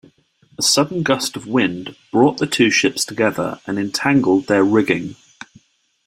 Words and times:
A 0.57 0.63
sudden 0.63 1.03
gust 1.03 1.35
of 1.35 1.45
wind 1.45 1.95
brought 2.11 2.39
the 2.39 2.47
two 2.47 2.71
ships 2.71 3.05
together 3.05 3.59
and 3.67 3.77
entangled 3.77 4.47
their 4.47 4.63
rigging. 4.63 5.15